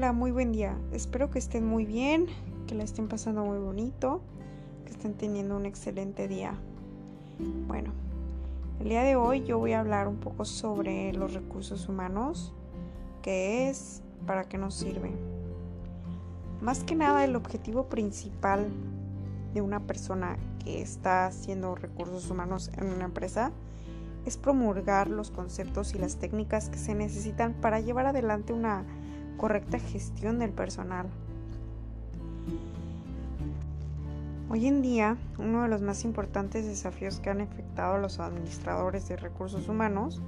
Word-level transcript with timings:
Hola, 0.00 0.14
muy 0.14 0.30
buen 0.30 0.50
día. 0.50 0.78
Espero 0.92 1.28
que 1.28 1.38
estén 1.38 1.66
muy 1.66 1.84
bien, 1.84 2.24
que 2.66 2.74
la 2.74 2.84
estén 2.84 3.06
pasando 3.06 3.44
muy 3.44 3.58
bonito, 3.58 4.22
que 4.86 4.92
estén 4.92 5.12
teniendo 5.12 5.54
un 5.54 5.66
excelente 5.66 6.26
día. 6.26 6.54
Bueno, 7.68 7.92
el 8.80 8.88
día 8.88 9.02
de 9.02 9.16
hoy 9.16 9.44
yo 9.44 9.58
voy 9.58 9.74
a 9.74 9.80
hablar 9.80 10.08
un 10.08 10.16
poco 10.16 10.46
sobre 10.46 11.12
los 11.12 11.34
recursos 11.34 11.86
humanos, 11.86 12.54
qué 13.20 13.68
es, 13.68 14.02
para 14.26 14.44
qué 14.44 14.56
nos 14.56 14.72
sirve. 14.74 15.10
Más 16.62 16.82
que 16.82 16.94
nada 16.94 17.22
el 17.22 17.36
objetivo 17.36 17.90
principal 17.90 18.68
de 19.52 19.60
una 19.60 19.80
persona 19.80 20.38
que 20.64 20.80
está 20.80 21.26
haciendo 21.26 21.74
recursos 21.74 22.30
humanos 22.30 22.70
en 22.78 22.86
una 22.86 23.04
empresa 23.04 23.52
es 24.24 24.38
promulgar 24.38 25.10
los 25.10 25.30
conceptos 25.30 25.94
y 25.94 25.98
las 25.98 26.16
técnicas 26.16 26.70
que 26.70 26.78
se 26.78 26.94
necesitan 26.94 27.52
para 27.52 27.80
llevar 27.80 28.06
adelante 28.06 28.54
una 28.54 28.86
correcta 29.40 29.78
gestión 29.78 30.38
del 30.38 30.50
personal. 30.50 31.06
Hoy 34.50 34.66
en 34.66 34.82
día, 34.82 35.16
uno 35.38 35.62
de 35.62 35.68
los 35.68 35.80
más 35.80 36.04
importantes 36.04 36.66
desafíos 36.66 37.20
que 37.20 37.30
han 37.30 37.40
afectado 37.40 37.94
a 37.94 37.98
los 37.98 38.20
administradores 38.20 39.08
de 39.08 39.16
recursos 39.16 39.66
humanos 39.66 40.20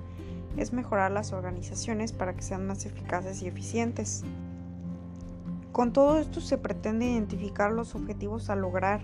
es 0.56 0.72
mejorar 0.72 1.10
las 1.10 1.34
organizaciones 1.34 2.14
para 2.14 2.32
que 2.32 2.40
sean 2.40 2.66
más 2.66 2.86
eficaces 2.86 3.42
y 3.42 3.48
eficientes. 3.48 4.24
Con 5.72 5.92
todo 5.92 6.16
esto 6.16 6.40
se 6.40 6.56
pretende 6.56 7.04
identificar 7.04 7.70
los 7.70 7.94
objetivos 7.94 8.48
a 8.48 8.56
lograr 8.56 9.02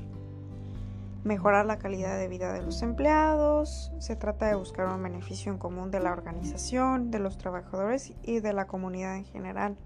mejorar 1.25 1.67
la 1.67 1.79
calidad 1.79 2.17
de 2.17 2.29
vida 2.29 2.55
de 2.55 2.63
los 2.63 2.81
empleados, 2.81 3.93
se 3.99 4.17
trata 4.17 4.47
de 4.47 4.55
buscar 4.55 4.87
un 4.87 5.03
beneficio 5.03 5.53
en 5.53 5.59
común 5.59 5.91
de 5.91 6.01
la 6.01 6.13
organización, 6.13 7.11
de 7.11 7.19
los 7.19 7.37
trabajadores 7.37 8.15
y 8.23 8.41
de 8.41 8.55
la 8.55 8.67
comunidad 8.67 9.17
en 9.17 9.27
general. 9.27 9.77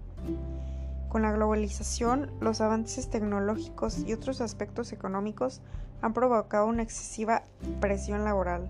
Con 1.09 1.21
la 1.21 1.31
globalización, 1.31 2.31
los 2.39 2.59
avances 2.59 3.09
tecnológicos 3.09 3.99
y 3.99 4.13
otros 4.13 4.41
aspectos 4.41 4.91
económicos 4.93 5.61
han 6.01 6.13
provocado 6.13 6.65
una 6.65 6.83
excesiva 6.83 7.43
presión 7.79 8.23
laboral, 8.23 8.69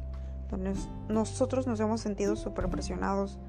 donde 0.52 0.74
nosotros 1.08 1.68
nos 1.68 1.80
hemos 1.80 2.02
sentido 2.02 2.36
superpresionados, 2.36 3.40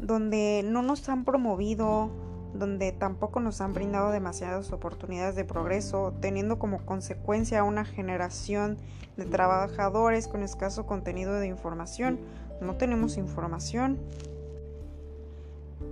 donde 0.00 0.62
no 0.64 0.82
nos 0.82 1.08
han 1.08 1.24
promovido, 1.24 2.10
donde 2.52 2.92
tampoco 2.92 3.40
nos 3.40 3.60
han 3.60 3.74
brindado 3.74 4.10
demasiadas 4.10 4.72
oportunidades 4.72 5.34
de 5.34 5.44
progreso, 5.44 6.14
teniendo 6.20 6.58
como 6.58 6.84
consecuencia 6.84 7.64
una 7.64 7.84
generación 7.84 8.76
de 9.16 9.24
trabajadores 9.24 10.28
con 10.28 10.42
escaso 10.42 10.86
contenido 10.86 11.34
de 11.34 11.46
información. 11.46 12.18
No 12.60 12.76
tenemos 12.76 13.16
información. 13.16 13.98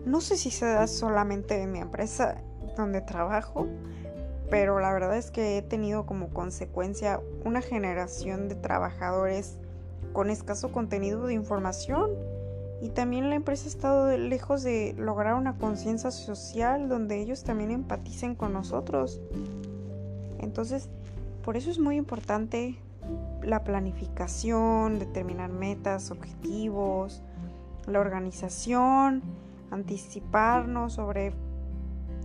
No 0.04 0.20
sé 0.20 0.36
si 0.36 0.50
se 0.50 0.66
da 0.66 0.86
solamente 0.86 1.60
en 1.62 1.72
mi 1.72 1.78
empresa 1.78 2.36
donde 2.76 3.00
trabajo, 3.00 3.66
pero 4.50 4.80
la 4.80 4.92
verdad 4.92 5.16
es 5.16 5.30
que 5.30 5.58
he 5.58 5.62
tenido 5.62 6.06
como 6.06 6.30
consecuencia 6.30 7.20
una 7.44 7.62
generación 7.62 8.48
de 8.48 8.54
trabajadores 8.54 9.58
con 10.12 10.28
escaso 10.28 10.72
contenido 10.72 11.26
de 11.26 11.34
información 11.34 12.10
y 12.82 12.88
también 12.88 13.30
la 13.30 13.36
empresa 13.36 13.66
ha 13.66 13.68
estado 13.68 14.18
lejos 14.18 14.64
de 14.64 14.94
lograr 14.98 15.34
una 15.34 15.56
conciencia 15.56 16.10
social 16.10 16.88
donde 16.88 17.20
ellos 17.20 17.44
también 17.44 17.70
empaticen 17.70 18.34
con 18.34 18.52
nosotros. 18.52 19.20
Entonces, 20.40 20.88
por 21.44 21.56
eso 21.56 21.70
es 21.70 21.78
muy 21.78 21.96
importante 21.96 22.76
la 23.42 23.62
planificación, 23.62 24.98
determinar 24.98 25.50
metas, 25.50 26.10
objetivos, 26.10 27.22
la 27.86 28.00
organización, 28.00 29.22
anticiparnos 29.72 30.92
sobre 30.92 31.32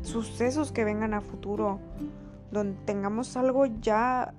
sucesos 0.03 0.71
que 0.71 0.83
vengan 0.83 1.13
a 1.13 1.21
futuro, 1.21 1.79
donde 2.51 2.77
tengamos 2.85 3.35
algo 3.37 3.65
ya 3.65 4.33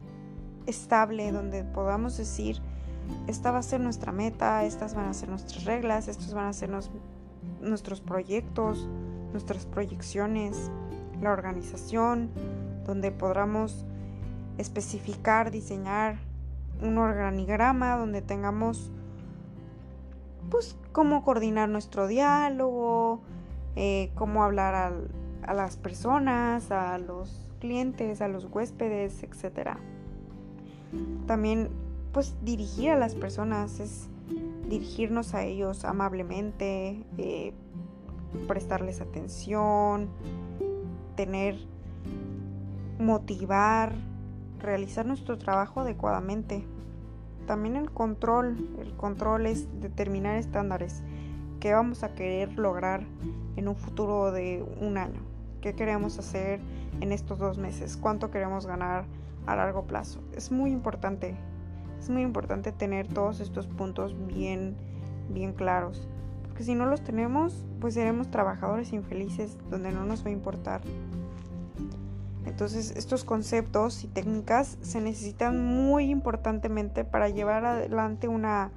estable, 0.67 1.33
donde 1.33 1.65
podamos 1.65 2.17
decir, 2.17 2.61
esta 3.27 3.51
va 3.51 3.59
a 3.59 3.63
ser 3.63 3.81
nuestra 3.81 4.13
meta, 4.13 4.65
estas 4.65 4.95
van 4.95 5.07
a 5.07 5.15
ser 5.15 5.31
nuestras 5.31 5.65
reglas, 5.65 6.09
estos 6.09 6.35
van 6.35 6.47
a 6.47 6.53
ser 6.53 6.71
nuestros 7.61 8.01
proyectos, 8.01 8.87
nuestras 9.33 9.67
proyecciones, 9.67 10.71
la 11.21 11.33
organización, 11.33 12.31
donde 12.85 13.11
podamos 13.11 13.87
especificar, 14.59 15.51
diseñar 15.51 16.19
un 16.83 16.99
organigrama 16.99 17.97
donde 17.97 18.23
tengamos 18.23 18.93
pues 20.51 20.77
cómo 20.93 21.25
coordinar 21.25 21.69
nuestro 21.69 22.07
diálogo, 22.07 23.21
eh, 23.77 24.11
cómo 24.15 24.43
hablar 24.45 24.75
a, 24.75 25.55
las 25.55 25.77
personas, 25.77 26.71
a 26.71 26.99
los 26.99 27.49
clientes, 27.61 28.21
a 28.21 28.29
los 28.29 28.45
huéspedes, 28.45 29.23
etc. 29.23 29.79
También 31.27 31.71
pues 32.13 32.35
dirigir 32.43 32.91
a 32.91 32.97
las 32.97 33.15
personas, 33.15 33.81
es 33.81 34.09
dirigirnos 34.69 35.35
a 35.35 35.45
ellos 35.45 35.85
amablemente, 35.85 37.05
eh, 37.17 37.53
prestarles 38.47 39.01
atención, 39.01 40.09
tener, 41.17 41.57
motivar, 42.99 43.95
realizar 44.61 45.07
nuestro 45.07 45.39
trabajo 45.39 45.81
adecuadamente. 45.81 46.65
También 47.49 47.75
el 47.75 47.91
control, 47.91 48.57
el 48.79 48.93
control 48.93 49.47
es 49.47 49.67
determinar 49.81 50.37
estándares 50.37 51.03
que 51.59 51.75
vamos 51.75 52.05
a 52.05 52.15
querer 52.15 52.57
lograr 52.57 53.03
en 53.57 53.67
un 53.67 53.75
futuro 53.75 54.31
de 54.31 54.65
un 54.81 54.99
año. 54.99 55.21
¿Qué 55.61 55.75
queremos 55.75 56.17
hacer 56.21 56.61
en 57.01 57.11
estos 57.11 57.41
dos 57.41 57.59
meses? 57.59 57.97
¿Cuánto 57.97 58.31
queremos 58.31 58.67
ganar 58.67 59.07
a 59.47 59.57
largo 59.57 59.85
plazo? 59.85 60.21
Es 60.37 60.53
muy 60.53 60.71
importante 60.71 61.35
es 62.01 62.11
muy 62.11 62.23
importante 62.23 62.73
tener 62.73 63.09
todos 63.09 63.41
estos 63.41 63.67
puntos 63.67 64.15
bien, 64.27 64.77
bien 65.31 65.53
claros. 65.53 66.09
Porque 66.47 66.63
si 66.63 66.75
no 66.75 66.87
los 66.87 67.03
tenemos, 67.03 67.67
pues 67.81 67.95
seremos 67.95 68.31
trabajadores 68.31 68.93
infelices 68.93 69.59
donde 69.71 69.93
no 69.93 70.05
nos 70.05 70.25
va 70.25 70.29
a 70.29 70.33
importar. 70.33 70.81
Entonces 72.49 72.93
estos 72.97 73.25
conceptos 73.25 74.05
y 74.05 74.09
técnicas 74.09 74.79
se 74.81 75.01
necesitan 75.01 75.65
muy 75.65 76.11
importantemente 76.11 77.05
para 77.05 77.29
llevar 77.29 77.65
adelante 77.65 78.27
una, 78.27 78.71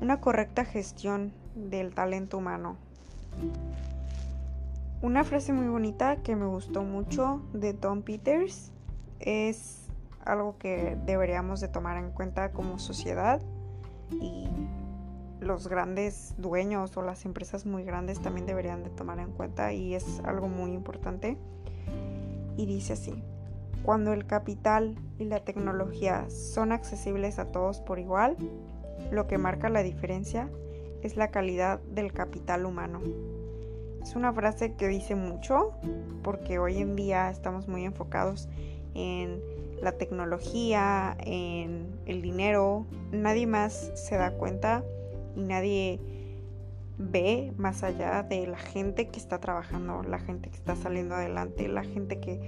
una 0.00 0.20
correcta 0.20 0.64
gestión 0.64 1.32
del 1.54 1.94
talento 1.94 2.38
humano. 2.38 2.76
Una 5.00 5.24
frase 5.24 5.52
muy 5.52 5.66
bonita 5.66 6.16
que 6.16 6.36
me 6.36 6.46
gustó 6.46 6.84
mucho 6.84 7.42
de 7.52 7.74
Tom 7.74 8.02
Peters 8.02 8.70
es 9.18 9.88
algo 10.24 10.56
que 10.58 10.96
deberíamos 11.04 11.60
de 11.60 11.68
tomar 11.68 11.96
en 11.96 12.10
cuenta 12.10 12.52
como 12.52 12.78
sociedad 12.78 13.40
y 14.12 14.46
los 15.40 15.66
grandes 15.66 16.34
dueños 16.38 16.96
o 16.96 17.02
las 17.02 17.24
empresas 17.24 17.66
muy 17.66 17.82
grandes 17.82 18.20
también 18.20 18.46
deberían 18.46 18.84
de 18.84 18.90
tomar 18.90 19.18
en 19.18 19.32
cuenta 19.32 19.72
y 19.72 19.94
es 19.94 20.20
algo 20.24 20.48
muy 20.48 20.72
importante. 20.72 21.36
Y 22.56 22.66
dice 22.66 22.94
así, 22.94 23.22
cuando 23.82 24.12
el 24.12 24.26
capital 24.26 24.96
y 25.18 25.24
la 25.24 25.40
tecnología 25.40 26.28
son 26.30 26.72
accesibles 26.72 27.38
a 27.38 27.46
todos 27.46 27.80
por 27.80 27.98
igual, 27.98 28.36
lo 29.10 29.26
que 29.26 29.38
marca 29.38 29.68
la 29.68 29.82
diferencia 29.82 30.48
es 31.02 31.16
la 31.16 31.30
calidad 31.30 31.80
del 31.80 32.12
capital 32.12 32.64
humano. 32.64 33.00
Es 34.02 34.16
una 34.16 34.32
frase 34.32 34.74
que 34.74 34.88
dice 34.88 35.14
mucho 35.14 35.72
porque 36.22 36.58
hoy 36.58 36.78
en 36.78 36.96
día 36.96 37.30
estamos 37.30 37.68
muy 37.68 37.84
enfocados 37.84 38.48
en 38.94 39.40
la 39.80 39.92
tecnología, 39.92 41.16
en 41.20 42.00
el 42.06 42.22
dinero, 42.22 42.86
nadie 43.10 43.46
más 43.46 43.90
se 43.94 44.16
da 44.16 44.32
cuenta 44.32 44.84
y 45.34 45.42
nadie 45.42 46.00
ve 46.98 47.52
más 47.56 47.82
allá 47.82 48.22
de 48.22 48.46
la 48.46 48.58
gente 48.58 49.08
que 49.08 49.18
está 49.18 49.38
trabajando, 49.38 50.02
la 50.02 50.18
gente 50.18 50.50
que 50.50 50.56
está 50.56 50.76
saliendo 50.76 51.14
adelante, 51.14 51.68
la 51.68 51.84
gente 51.84 52.20
que, 52.20 52.40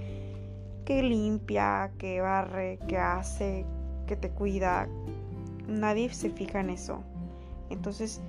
que 0.85 1.03
limpia, 1.03 1.91
que 1.97 2.21
barre, 2.21 2.79
que 2.87 2.97
hace, 2.97 3.65
que 4.07 4.15
te 4.15 4.29
cuida. 4.29 4.87
Nadie 5.67 6.09
se 6.13 6.29
fija 6.29 6.59
en 6.59 6.69
eso. 6.69 7.03
Entonces, 7.69 8.21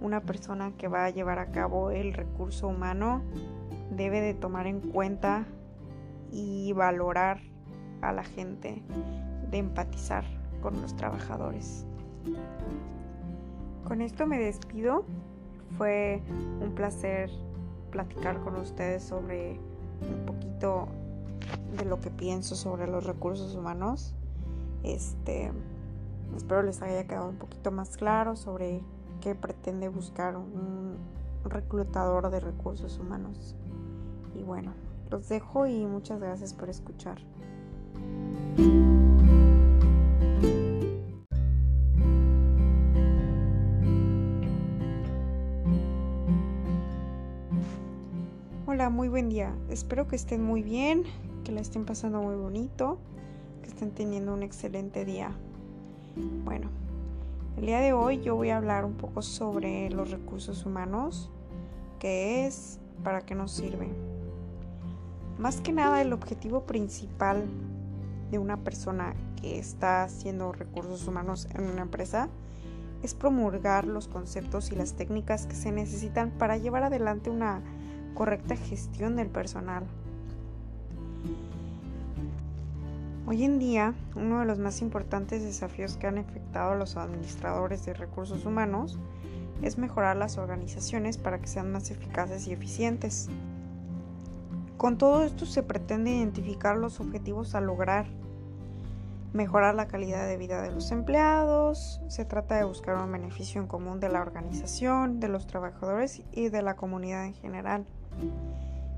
una 0.00 0.22
persona 0.22 0.72
que 0.78 0.88
va 0.88 1.04
a 1.04 1.10
llevar 1.10 1.38
a 1.38 1.50
cabo 1.50 1.90
el 1.90 2.12
recurso 2.14 2.68
humano 2.68 3.22
debe 3.90 4.20
de 4.20 4.34
tomar 4.34 4.66
en 4.66 4.80
cuenta 4.80 5.46
y 6.30 6.72
valorar 6.72 7.40
a 8.00 8.12
la 8.12 8.22
gente, 8.22 8.82
de 9.50 9.58
empatizar 9.58 10.24
con 10.62 10.80
los 10.80 10.94
trabajadores. 10.96 11.86
Con 13.84 14.00
esto 14.00 14.26
me 14.26 14.38
despido. 14.38 15.04
Fue 15.76 16.22
un 16.60 16.72
placer 16.74 17.30
platicar 17.90 18.40
con 18.40 18.56
ustedes 18.56 19.02
sobre 19.02 19.58
un 20.00 20.26
poquito 20.26 20.88
de 21.76 21.84
lo 21.84 22.00
que 22.00 22.10
pienso 22.10 22.56
sobre 22.56 22.86
los 22.86 23.04
recursos 23.04 23.54
humanos. 23.54 24.14
Este, 24.82 25.52
espero 26.36 26.62
les 26.62 26.82
haya 26.82 27.06
quedado 27.06 27.28
un 27.28 27.36
poquito 27.36 27.70
más 27.70 27.96
claro 27.96 28.36
sobre 28.36 28.80
qué 29.20 29.34
pretende 29.34 29.88
buscar 29.88 30.36
un 30.36 30.96
reclutador 31.44 32.30
de 32.30 32.40
recursos 32.40 32.98
humanos. 32.98 33.54
Y 34.34 34.42
bueno, 34.42 34.72
los 35.10 35.28
dejo 35.28 35.66
y 35.66 35.86
muchas 35.86 36.20
gracias 36.20 36.54
por 36.54 36.68
escuchar. 36.68 37.18
Muy 48.90 49.08
buen 49.08 49.28
día. 49.28 49.54
Espero 49.68 50.08
que 50.08 50.16
estén 50.16 50.42
muy 50.42 50.62
bien, 50.62 51.04
que 51.44 51.52
la 51.52 51.60
estén 51.60 51.84
pasando 51.84 52.22
muy 52.22 52.36
bonito, 52.36 52.98
que 53.62 53.68
estén 53.68 53.90
teniendo 53.90 54.32
un 54.32 54.42
excelente 54.42 55.04
día. 55.04 55.30
Bueno, 56.44 56.70
el 57.58 57.66
día 57.66 57.80
de 57.80 57.92
hoy 57.92 58.20
yo 58.22 58.34
voy 58.34 58.48
a 58.48 58.56
hablar 58.56 58.86
un 58.86 58.94
poco 58.94 59.20
sobre 59.20 59.90
los 59.90 60.10
recursos 60.10 60.64
humanos, 60.64 61.30
qué 61.98 62.46
es, 62.46 62.80
para 63.04 63.20
qué 63.20 63.34
nos 63.34 63.52
sirve. 63.52 63.88
Más 65.38 65.60
que 65.60 65.72
nada 65.72 66.00
el 66.00 66.14
objetivo 66.14 66.62
principal 66.62 67.44
de 68.30 68.38
una 68.38 68.56
persona 68.56 69.14
que 69.40 69.58
está 69.58 70.04
haciendo 70.04 70.52
recursos 70.52 71.06
humanos 71.06 71.46
en 71.54 71.64
una 71.64 71.82
empresa 71.82 72.30
es 73.02 73.14
promulgar 73.14 73.86
los 73.86 74.08
conceptos 74.08 74.72
y 74.72 74.76
las 74.76 74.94
técnicas 74.94 75.46
que 75.46 75.54
se 75.54 75.72
necesitan 75.72 76.30
para 76.30 76.56
llevar 76.56 76.84
adelante 76.84 77.28
una 77.28 77.62
correcta 78.18 78.56
gestión 78.56 79.14
del 79.14 79.28
personal. 79.28 79.84
Hoy 83.28 83.44
en 83.44 83.60
día, 83.60 83.94
uno 84.16 84.40
de 84.40 84.44
los 84.44 84.58
más 84.58 84.82
importantes 84.82 85.44
desafíos 85.44 85.96
que 85.96 86.08
han 86.08 86.18
afectado 86.18 86.72
a 86.72 86.74
los 86.74 86.96
administradores 86.96 87.86
de 87.86 87.94
recursos 87.94 88.44
humanos 88.44 88.98
es 89.62 89.78
mejorar 89.78 90.16
las 90.16 90.36
organizaciones 90.36 91.16
para 91.16 91.38
que 91.38 91.46
sean 91.46 91.70
más 91.70 91.92
eficaces 91.92 92.48
y 92.48 92.52
eficientes. 92.52 93.28
Con 94.78 94.98
todo 94.98 95.22
esto 95.22 95.46
se 95.46 95.62
pretende 95.62 96.10
identificar 96.10 96.76
los 96.76 96.98
objetivos 96.98 97.54
a 97.54 97.60
lograr, 97.60 98.06
mejorar 99.32 99.76
la 99.76 99.86
calidad 99.86 100.26
de 100.26 100.38
vida 100.38 100.60
de 100.60 100.72
los 100.72 100.90
empleados, 100.90 102.00
se 102.08 102.24
trata 102.24 102.56
de 102.56 102.64
buscar 102.64 102.96
un 102.96 103.12
beneficio 103.12 103.60
en 103.60 103.68
común 103.68 104.00
de 104.00 104.08
la 104.08 104.22
organización, 104.22 105.20
de 105.20 105.28
los 105.28 105.46
trabajadores 105.46 106.22
y 106.32 106.48
de 106.48 106.62
la 106.62 106.74
comunidad 106.74 107.24
en 107.24 107.34
general. 107.34 107.86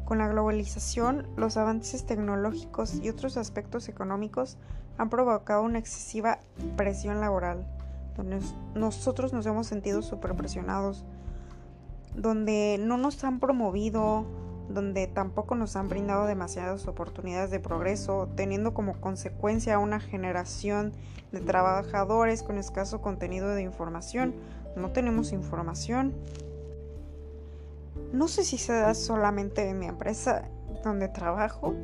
Con 0.04 0.18
la 0.18 0.28
globalización, 0.28 1.26
los 1.36 1.56
avances 1.56 2.04
tecnológicos 2.04 2.96
y 2.96 3.08
otros 3.08 3.36
aspectos 3.36 3.88
económicos 3.88 4.56
han 4.98 5.08
provocado 5.08 5.62
una 5.62 5.78
excesiva 5.78 6.40
presión 6.76 7.20
laboral, 7.20 7.64
donde 8.16 8.40
nosotros 8.74 9.32
nos 9.32 9.46
hemos 9.46 9.66
sentido 9.66 10.02
superpresionados, 10.02 11.04
donde 12.14 12.76
no 12.80 12.96
nos 12.96 13.22
han 13.24 13.38
promovido, 13.38 14.26
donde 14.68 15.06
tampoco 15.06 15.54
nos 15.54 15.76
han 15.76 15.88
brindado 15.88 16.26
demasiadas 16.26 16.86
oportunidades 16.86 17.50
de 17.50 17.60
progreso, 17.60 18.28
teniendo 18.34 18.74
como 18.74 19.00
consecuencia 19.00 19.78
una 19.78 20.00
generación 20.00 20.92
de 21.32 21.40
trabajadores 21.40 22.42
con 22.42 22.58
escaso 22.58 23.00
contenido 23.00 23.48
de 23.48 23.62
información. 23.62 24.34
No 24.76 24.90
tenemos 24.90 25.32
información. 25.32 26.14
No 28.12 28.28
sé 28.28 28.44
si 28.44 28.58
se 28.58 28.72
da 28.72 28.94
solamente 28.94 29.68
en 29.68 29.78
mi 29.78 29.86
empresa 29.86 30.44
donde 30.84 31.08
trabajo, 31.08 31.74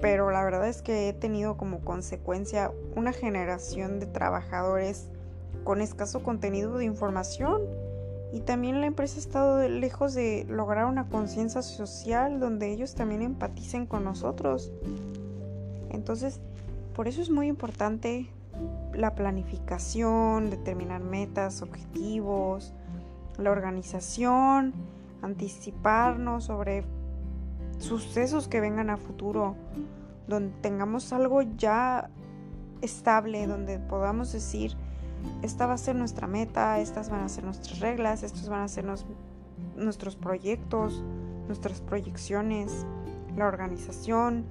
pero 0.00 0.30
la 0.30 0.44
verdad 0.44 0.68
es 0.68 0.82
que 0.82 1.08
he 1.08 1.12
tenido 1.12 1.56
como 1.56 1.80
consecuencia 1.80 2.72
una 2.96 3.12
generación 3.12 4.00
de 4.00 4.06
trabajadores 4.06 5.08
con 5.64 5.80
escaso 5.80 6.22
contenido 6.22 6.76
de 6.76 6.84
información 6.84 7.62
y 8.32 8.40
también 8.40 8.80
la 8.80 8.86
empresa 8.86 9.16
ha 9.16 9.20
estado 9.20 9.68
lejos 9.68 10.12
de 10.12 10.44
lograr 10.48 10.86
una 10.86 11.08
conciencia 11.08 11.62
social 11.62 12.40
donde 12.40 12.72
ellos 12.72 12.94
también 12.94 13.22
empaticen 13.22 13.86
con 13.86 14.02
nosotros. 14.04 14.72
Entonces, 15.90 16.40
por 16.94 17.06
eso 17.06 17.22
es 17.22 17.30
muy 17.30 17.46
importante 17.46 18.26
la 18.92 19.14
planificación, 19.14 20.50
determinar 20.50 21.00
metas, 21.00 21.62
objetivos, 21.62 22.72
la 23.38 23.52
organización, 23.52 24.74
anticiparnos 25.24 26.44
sobre 26.44 26.84
sucesos 27.78 28.48
que 28.48 28.60
vengan 28.60 28.90
a 28.90 28.96
futuro, 28.96 29.56
donde 30.28 30.54
tengamos 30.60 31.12
algo 31.12 31.42
ya 31.42 32.10
estable, 32.82 33.46
donde 33.46 33.78
podamos 33.78 34.32
decir, 34.32 34.76
esta 35.42 35.66
va 35.66 35.74
a 35.74 35.78
ser 35.78 35.96
nuestra 35.96 36.26
meta, 36.26 36.78
estas 36.80 37.10
van 37.10 37.22
a 37.22 37.28
ser 37.28 37.44
nuestras 37.44 37.80
reglas, 37.80 38.22
estos 38.22 38.48
van 38.48 38.62
a 38.62 38.68
ser 38.68 38.84
nuestros 39.76 40.16
proyectos, 40.16 41.02
nuestras 41.46 41.80
proyecciones, 41.80 42.86
la 43.36 43.46
organización, 43.46 44.44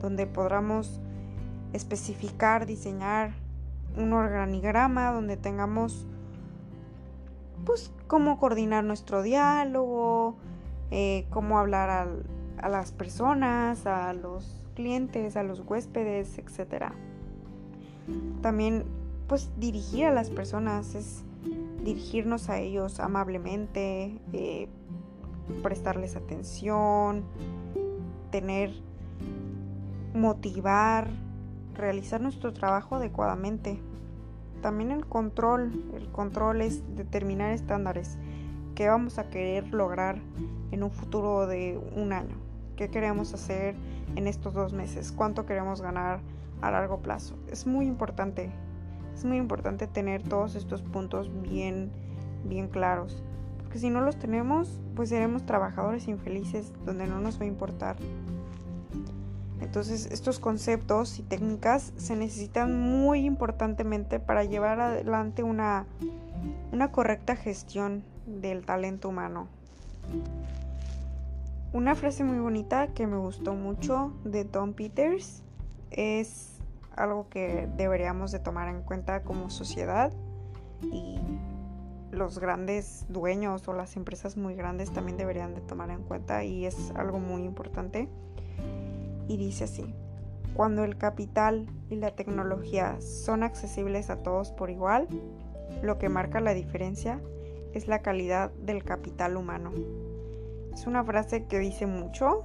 donde 0.00 0.26
podamos 0.26 1.00
especificar, 1.72 2.66
diseñar 2.66 3.34
un 3.96 4.12
organigrama 4.12 5.12
donde 5.12 5.36
tengamos 5.36 6.06
pues 7.64 7.92
cómo 8.06 8.38
coordinar 8.38 8.84
nuestro 8.84 9.22
diálogo, 9.22 10.36
eh, 10.90 11.26
cómo 11.30 11.58
hablar 11.58 11.90
a, 11.90 12.68
las 12.68 12.92
personas, 12.92 13.86
a 13.86 14.12
los 14.14 14.62
clientes, 14.74 15.36
a 15.36 15.42
los 15.42 15.60
huéspedes, 15.60 16.38
etc. 16.38 16.92
También 18.40 18.84
pues 19.26 19.50
dirigir 19.58 20.06
a 20.06 20.12
las 20.12 20.30
personas, 20.30 20.94
es 20.94 21.24
dirigirnos 21.82 22.48
a 22.48 22.58
ellos 22.58 23.00
amablemente, 23.00 24.18
eh, 24.32 24.68
prestarles 25.62 26.16
atención, 26.16 27.24
tener, 28.30 28.70
motivar, 30.14 31.08
realizar 31.74 32.20
nuestro 32.20 32.52
trabajo 32.52 32.96
adecuadamente. 32.96 33.80
También 34.64 34.92
el 34.92 35.04
control, 35.04 35.84
el 35.92 36.08
control 36.08 36.62
es 36.62 36.96
determinar 36.96 37.52
estándares 37.52 38.16
que 38.74 38.88
vamos 38.88 39.18
a 39.18 39.28
querer 39.28 39.68
lograr 39.74 40.22
en 40.70 40.82
un 40.82 40.90
futuro 40.90 41.46
de 41.46 41.78
un 41.94 42.14
año. 42.14 42.34
¿Qué 42.74 42.88
queremos 42.88 43.34
hacer 43.34 43.74
en 44.16 44.26
estos 44.26 44.54
dos 44.54 44.72
meses? 44.72 45.12
¿Cuánto 45.12 45.44
queremos 45.44 45.82
ganar 45.82 46.20
a 46.62 46.70
largo 46.70 47.00
plazo? 47.00 47.34
Es 47.52 47.66
muy 47.66 47.84
importante 47.84 48.50
es 49.14 49.26
muy 49.26 49.36
importante 49.36 49.86
tener 49.86 50.22
todos 50.22 50.54
estos 50.54 50.80
puntos 50.80 51.30
bien, 51.42 51.90
bien 52.44 52.68
claros. 52.68 53.22
Porque 53.58 53.78
si 53.78 53.90
no 53.90 54.00
los 54.00 54.18
tenemos, 54.18 54.80
pues 54.96 55.10
seremos 55.10 55.44
trabajadores 55.44 56.08
infelices 56.08 56.72
donde 56.86 57.06
no 57.06 57.20
nos 57.20 57.38
va 57.38 57.44
a 57.44 57.48
importar. 57.48 57.96
Entonces 59.64 60.08
estos 60.12 60.38
conceptos 60.38 61.18
y 61.18 61.22
técnicas 61.22 61.94
se 61.96 62.16
necesitan 62.16 62.78
muy 62.78 63.24
importantemente 63.24 64.20
para 64.20 64.44
llevar 64.44 64.78
adelante 64.78 65.42
una, 65.42 65.86
una 66.70 66.92
correcta 66.92 67.34
gestión 67.34 68.04
del 68.26 68.66
talento 68.66 69.08
humano. 69.08 69.48
Una 71.72 71.94
frase 71.94 72.24
muy 72.24 72.38
bonita 72.38 72.88
que 72.88 73.06
me 73.06 73.16
gustó 73.16 73.54
mucho 73.54 74.12
de 74.22 74.44
Tom 74.44 74.74
Peters 74.74 75.42
es 75.90 76.58
algo 76.94 77.28
que 77.30 77.66
deberíamos 77.76 78.32
de 78.32 78.40
tomar 78.40 78.68
en 78.68 78.82
cuenta 78.82 79.22
como 79.22 79.48
sociedad 79.48 80.12
y 80.82 81.18
los 82.12 82.38
grandes 82.38 83.06
dueños 83.08 83.66
o 83.66 83.72
las 83.72 83.96
empresas 83.96 84.36
muy 84.36 84.54
grandes 84.54 84.92
también 84.92 85.16
deberían 85.16 85.54
de 85.54 85.62
tomar 85.62 85.90
en 85.90 86.02
cuenta 86.02 86.44
y 86.44 86.66
es 86.66 86.92
algo 86.96 87.18
muy 87.18 87.44
importante. 87.44 88.10
Y 89.28 89.36
dice 89.36 89.64
así, 89.64 89.94
cuando 90.54 90.84
el 90.84 90.96
capital 90.96 91.66
y 91.90 91.96
la 91.96 92.12
tecnología 92.12 93.00
son 93.00 93.42
accesibles 93.42 94.10
a 94.10 94.22
todos 94.22 94.52
por 94.52 94.70
igual, 94.70 95.08
lo 95.82 95.98
que 95.98 96.08
marca 96.08 96.40
la 96.40 96.54
diferencia 96.54 97.20
es 97.72 97.88
la 97.88 98.00
calidad 98.00 98.50
del 98.52 98.84
capital 98.84 99.36
humano. 99.36 99.72
Es 100.72 100.86
una 100.86 101.04
frase 101.04 101.46
que 101.46 101.58
dice 101.58 101.86
mucho 101.86 102.42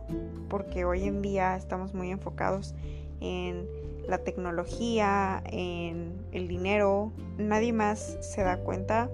porque 0.49 0.85
hoy 0.85 1.03
en 1.03 1.21
día 1.21 1.55
estamos 1.55 1.93
muy 1.93 2.11
enfocados 2.11 2.75
en 3.21 3.67
la 4.07 4.19
tecnología, 4.19 5.43
en 5.45 6.25
el 6.31 6.47
dinero, 6.47 7.11
nadie 7.37 7.73
más 7.73 8.17
se 8.21 8.41
da 8.41 8.57
cuenta 8.57 9.09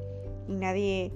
y 0.48 0.56
nadie 0.56 1.12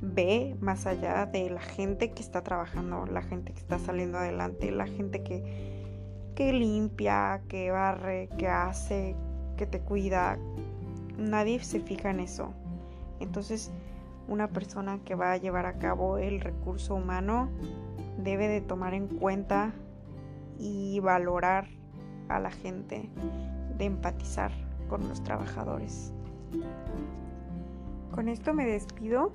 ve 0.00 0.56
más 0.60 0.86
allá 0.86 1.26
de 1.26 1.50
la 1.50 1.60
gente 1.60 2.12
que 2.12 2.22
está 2.22 2.42
trabajando, 2.42 3.06
la 3.06 3.22
gente 3.22 3.52
que 3.52 3.60
está 3.60 3.78
saliendo 3.78 4.18
adelante, 4.18 4.70
la 4.70 4.86
gente 4.86 5.22
que, 5.22 6.32
que 6.34 6.52
limpia, 6.52 7.42
que 7.48 7.70
barre, 7.70 8.28
que 8.38 8.48
hace, 8.48 9.16
que 9.56 9.66
te 9.66 9.80
cuida. 9.80 10.38
Nadie 11.16 11.58
se 11.60 11.80
fija 11.80 12.10
en 12.10 12.20
eso. 12.20 12.52
Entonces, 13.20 13.72
una 14.28 14.48
persona 14.48 15.00
que 15.04 15.14
va 15.14 15.32
a 15.32 15.36
llevar 15.36 15.66
a 15.66 15.78
cabo 15.78 16.18
el 16.18 16.40
recurso 16.40 16.94
humano 16.94 17.48
debe 18.18 18.48
de 18.48 18.60
tomar 18.60 18.94
en 18.94 19.08
cuenta 19.08 19.72
y 20.58 21.00
valorar 21.00 21.68
a 22.28 22.40
la 22.40 22.50
gente, 22.50 23.08
de 23.76 23.84
empatizar 23.84 24.50
con 24.88 25.08
los 25.08 25.22
trabajadores. 25.22 26.12
Con 28.10 28.28
esto 28.28 28.54
me 28.54 28.66
despido. 28.66 29.32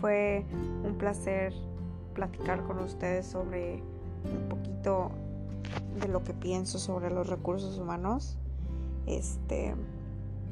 Fue 0.00 0.44
un 0.84 0.96
placer 0.98 1.52
platicar 2.14 2.64
con 2.64 2.78
ustedes 2.80 3.26
sobre 3.26 3.82
un 4.24 4.48
poquito 4.48 5.10
de 6.00 6.08
lo 6.08 6.22
que 6.24 6.34
pienso 6.34 6.78
sobre 6.78 7.10
los 7.10 7.28
recursos 7.28 7.78
humanos. 7.78 8.38
Este, 9.06 9.74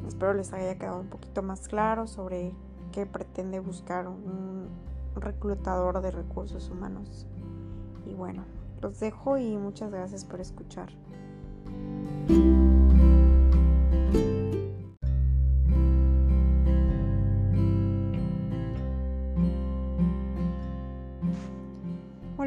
espero 0.06 0.35
les 0.35 0.52
haya 0.52 0.76
quedado 0.76 1.00
un 1.00 1.09
poquito 1.09 1.42
más 1.42 1.68
claro 1.68 2.06
sobre 2.06 2.52
qué 2.92 3.06
pretende 3.06 3.61
buscar 3.61 4.09
un 4.09 4.68
reclutador 5.16 6.00
de 6.00 6.11
recursos 6.11 6.70
humanos. 6.70 7.26
Y 8.06 8.14
bueno, 8.14 8.44
los 8.80 8.99
dejo 9.00 9.38
y 9.38 9.56
muchas 9.56 9.90
gracias 9.90 10.25
por 10.25 10.40
escuchar. 10.40 10.90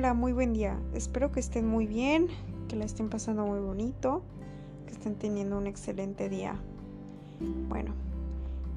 Hola, 0.04 0.16
muy 0.16 0.34
buen 0.34 0.52
día. 0.52 0.78
Espero 0.94 1.32
que 1.32 1.40
estén 1.40 1.66
muy 1.66 1.88
bien, 1.88 2.28
que 2.68 2.76
la 2.76 2.84
estén 2.84 3.10
pasando 3.10 3.46
muy 3.46 3.62
bonito, 3.62 4.22
que 4.86 4.92
estén 4.92 5.16
teniendo 5.16 5.58
un 5.58 5.66
excelente 5.66 6.28
día. 6.28 6.58
Bueno, 7.70 7.94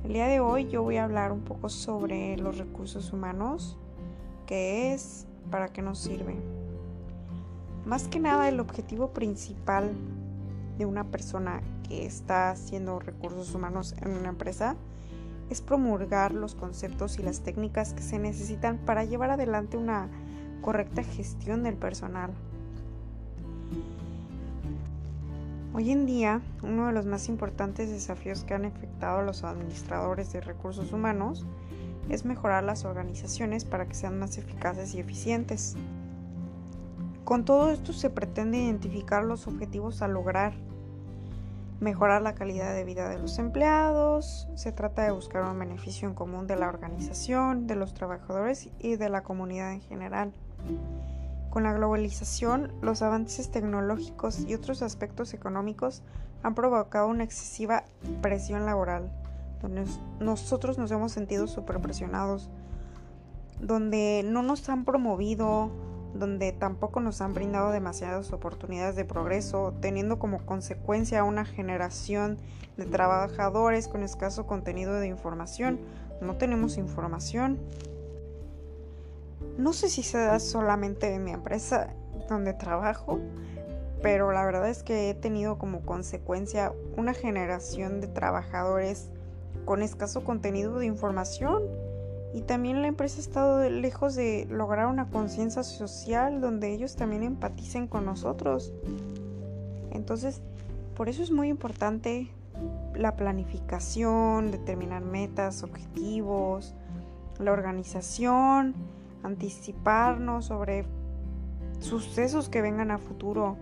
el 0.04 0.12
día 0.12 0.28
de 0.28 0.38
hoy 0.38 0.68
yo 0.68 0.85
voy 0.85 0.99
a 0.99 1.04
hablar 1.04 1.33
un 1.33 1.40
poco 1.40 1.68
sobre 1.68 2.37
los 2.37 2.59
recursos 2.59 3.12
humanos, 3.12 3.76
qué 4.47 4.95
es, 4.95 5.26
para 5.50 5.66
qué 5.66 5.83
nos 5.83 5.99
sirve. 5.99 6.37
Más 7.85 8.06
que 8.06 8.21
nada 8.21 8.49
el 8.49 8.61
objetivo 8.61 9.09
principal 9.09 9.95
de 10.78 10.87
una 10.87 11.02
persona 11.11 11.61
que 11.88 12.06
está 12.06 12.50
haciendo 12.50 13.00
recursos 13.00 13.52
humanos 13.52 13.97
en 14.00 14.12
una 14.12 14.28
empresa 14.28 14.76
es 15.50 15.61
promulgar 15.61 16.33
los 16.33 16.54
conceptos 16.54 17.18
y 17.18 17.25
las 17.25 17.40
técnicas 17.40 17.95
que 17.95 18.02
se 18.02 18.21
necesitan 18.21 18.78
para 18.78 19.02
llevar 19.02 19.30
adelante 19.30 19.76
una 19.76 20.09
correcta 20.60 21.02
gestión 21.02 21.62
del 21.62 21.75
personal. 21.75 22.32
Hoy 25.75 25.90
en 25.90 26.06
día, 26.06 26.40
uno 26.62 26.86
de 26.86 26.92
los 26.94 27.04
más 27.04 27.28
importantes 27.28 27.90
desafíos 27.90 28.44
que 28.44 28.54
han 28.54 28.64
afectado 28.64 29.18
a 29.18 29.22
los 29.22 29.44
administradores 29.44 30.32
de 30.32 30.40
recursos 30.40 30.90
humanos 30.90 31.44
es 32.08 32.25
mejorar 32.25 32.64
las 32.64 32.86
organizaciones 32.86 33.66
para 33.66 33.86
que 33.86 33.94
sean 33.94 34.18
más 34.18 34.38
eficaces 34.38 34.94
y 34.94 35.00
eficientes. 35.00 35.76
Con 37.25 37.44
todo 37.44 37.70
esto 37.70 37.92
se 37.92 38.08
pretende 38.08 38.56
identificar 38.56 39.25
los 39.25 39.46
objetivos 39.48 40.00
a 40.00 40.08
lograr, 40.08 40.54
mejorar 41.80 42.22
la 42.22 42.34
calidad 42.34 42.72
de 42.72 42.84
vida 42.84 43.08
de 43.08 43.18
los 43.18 43.38
empleados, 43.38 44.48
se 44.54 44.72
trata 44.72 45.02
de 45.02 45.10
buscar 45.10 45.42
un 45.42 45.58
beneficio 45.58 46.08
en 46.08 46.14
común 46.14 46.46
de 46.46 46.56
la 46.56 46.68
organización, 46.68 47.66
de 47.66 47.76
los 47.76 47.92
trabajadores 47.92 48.70
y 48.78 48.96
de 48.96 49.10
la 49.10 49.22
comunidad 49.22 49.72
en 49.72 49.82
general. 49.82 50.32
Con 51.50 51.62
la 51.62 51.73
globalización, 51.73 52.73
los 52.82 53.00
avances 53.02 53.50
tecnológicos 53.50 54.40
y 54.40 54.54
otros 54.54 54.82
aspectos 54.82 55.32
económicos 55.32 56.02
han 56.42 56.54
provocado 56.54 57.08
una 57.08 57.25
excesiva 57.25 57.85
presión 58.20 58.66
laboral, 58.66 59.11
donde 59.62 59.85
nosotros 60.20 60.78
nos 60.78 60.90
hemos 60.90 61.12
sentido 61.12 61.46
súper 61.46 61.80
presionados, 61.80 62.50
donde 63.61 64.23
no 64.25 64.42
nos 64.42 64.68
han 64.68 64.85
promovido, 64.85 65.70
donde 66.14 66.52
tampoco 66.52 67.00
nos 67.00 67.20
han 67.20 67.35
brindado 67.35 67.70
demasiadas 67.70 68.32
oportunidades 68.32 68.96
de 68.96 69.04
progreso, 69.04 69.75
teniendo 69.80 70.18
como 70.18 70.44
consecuencia 70.44 71.25
una 71.25 71.44
generación 71.44 72.38
de 72.76 72.85
trabajadores 72.85 73.88
con 73.88 74.02
escaso 74.02 74.46
contenido 74.46 74.94
de 74.94 75.08
información. 75.08 75.80
No 76.20 76.37
tenemos 76.37 76.76
información. 76.76 77.58
No 79.58 79.72
sé 79.72 79.88
si 79.88 80.02
se 80.02 80.18
da 80.18 80.38
solamente 80.38 81.14
en 81.14 81.25
mi 81.25 81.32
empresa 81.32 81.88
donde 82.28 82.52
trabajo, 82.52 83.18
pero 84.02 84.32
la 84.32 84.44
verdad 84.44 84.68
es 84.68 84.82
que 84.82 85.10
he 85.10 85.14
tenido 85.14 85.58
como 85.58 85.80
consecuencia 85.80 86.72
una 86.96 87.14
generación 87.14 88.00
de 88.00 88.08
trabajadores 88.08 89.08
con 89.64 89.82
escaso 89.82 90.25
contenido 90.25 90.78
de 90.78 90.86
información 90.86 91.62
y 92.34 92.42
también 92.42 92.82
la 92.82 92.88
empresa 92.88 93.16
ha 93.16 93.20
estado 93.20 93.70
lejos 93.70 94.14
de 94.14 94.46
lograr 94.50 94.86
una 94.88 95.08
conciencia 95.08 95.62
social 95.62 96.40
donde 96.40 96.72
ellos 96.72 96.94
también 96.94 97.22
empaticen 97.22 97.88
con 97.88 98.04
nosotros. 98.04 98.75
Entonces, 99.92 100.42
por 100.94 101.08
eso 101.08 101.22
es 101.22 101.30
muy 101.30 101.48
importante 101.48 102.28
la 102.94 103.16
planificación, 103.16 104.50
determinar 104.50 105.02
metas, 105.02 105.62
objetivos, 105.62 106.75
la 107.38 107.52
organización, 107.52 108.75
anticiparnos 109.26 110.47
sobre 110.47 110.87
sucesos 111.80 112.49
que 112.49 112.62
vengan 112.62 112.90
a 112.90 112.99
futuro, 112.99 113.56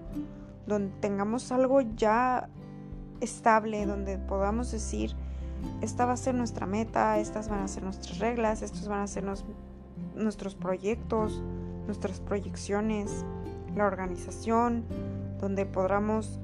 donde 0.67 0.93
tengamos 1.01 1.51
algo 1.53 1.81
ya 1.81 2.49
estable, 3.21 3.87
donde 3.87 4.19
podamos 4.19 4.71
decir, 4.71 5.15
esta 5.81 6.05
va 6.05 6.13
a 6.13 6.17
ser 6.17 6.35
nuestra 6.35 6.67
meta, 6.67 7.19
estas 7.19 7.49
van 7.49 7.61
a 7.61 7.69
ser 7.69 7.83
nuestras 7.83 8.19
reglas, 8.19 8.63
estos 8.63 8.89
van 8.89 9.01
a 9.01 9.07
ser 9.07 9.25
nuestros 10.15 10.55
proyectos, 10.55 11.43
nuestras 11.87 12.21
proyecciones, 12.21 13.25
la 13.75 13.87
organización, 13.87 14.85
donde 15.41 15.67
podamos 15.67 16.41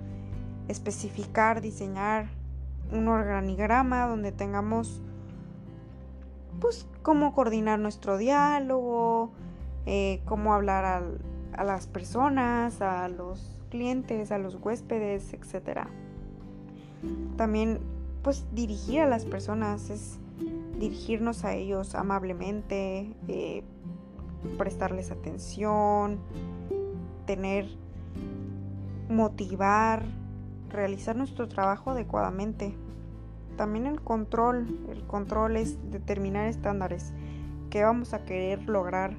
especificar, 0.68 1.60
diseñar 1.60 2.28
un 2.92 3.08
organigrama 3.08 4.06
donde 4.06 4.32
tengamos 4.32 5.02
pues 6.60 6.86
cómo 7.02 7.34
coordinar 7.34 7.78
nuestro 7.78 8.18
diálogo, 8.18 9.32
eh, 9.86 10.20
cómo 10.26 10.54
hablar 10.54 11.04
a 11.56 11.64
las 11.64 11.86
personas, 11.86 12.80
a 12.80 13.08
los 13.08 13.58
clientes, 13.70 14.30
a 14.32 14.38
los 14.38 14.56
huéspedes, 14.56 15.32
etc. 15.32 15.88
También 17.36 17.80
pues 18.22 18.44
dirigir 18.52 19.00
a 19.00 19.06
las 19.06 19.24
personas 19.24 19.90
es 19.90 20.18
dirigirnos 20.78 21.44
a 21.44 21.54
ellos 21.54 21.94
amablemente, 21.94 23.14
eh, 23.28 23.62
prestarles 24.56 25.10
atención, 25.10 26.18
tener, 27.26 27.66
motivar, 29.08 30.04
realizar 30.70 31.16
nuestro 31.16 31.48
trabajo 31.48 31.90
adecuadamente. 31.90 32.74
También 33.60 33.84
el 33.84 34.00
control. 34.00 34.66
El 34.88 35.02
control 35.02 35.58
es 35.58 35.76
determinar 35.90 36.46
estándares 36.46 37.12
que 37.68 37.84
vamos 37.84 38.14
a 38.14 38.24
querer 38.24 38.66
lograr 38.66 39.12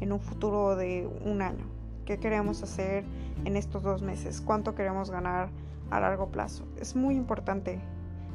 en 0.00 0.10
un 0.10 0.18
futuro 0.18 0.74
de 0.74 1.08
un 1.24 1.42
año. 1.42 1.64
¿Qué 2.04 2.18
queremos 2.18 2.60
hacer 2.64 3.04
en 3.44 3.56
estos 3.56 3.84
dos 3.84 4.02
meses? 4.02 4.40
¿Cuánto 4.40 4.74
queremos 4.74 5.12
ganar 5.12 5.48
a 5.92 6.00
largo 6.00 6.26
plazo? 6.26 6.64
Es 6.80 6.96
muy 6.96 7.14
importante. 7.14 7.78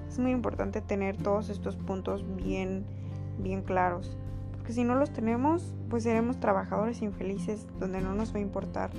Es 0.08 0.18
muy 0.18 0.32
importante 0.32 0.80
tener 0.80 1.18
todos 1.18 1.50
estos 1.50 1.76
puntos 1.76 2.24
bien, 2.38 2.86
bien 3.38 3.62
claros. 3.62 4.16
Porque 4.54 4.72
si 4.72 4.86
no 4.86 4.96
los 4.96 5.12
tenemos, 5.12 5.76
pues 5.90 6.04
seremos 6.04 6.40
trabajadores 6.40 7.02
infelices 7.02 7.68
donde 7.82 8.00
no 8.00 8.14
nos 8.16 8.34
va 8.34 8.38
a 8.38 8.44
importar 8.44 8.92